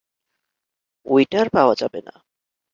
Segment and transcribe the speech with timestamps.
[1.05, 2.13] ঐটা আর পাওয়া যাবে না।